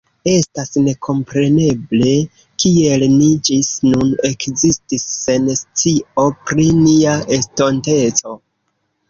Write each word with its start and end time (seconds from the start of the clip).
Estas 0.29 0.69
nekompreneble, 0.85 2.13
kiel 2.63 3.05
ni 3.17 3.27
ĝis 3.49 3.69
nun 3.89 4.09
ekzistis 4.31 5.05
sen 5.19 5.47
scio 5.61 6.27
pri 6.49 6.67
nia 6.81 7.15
estonteco. 7.39 8.37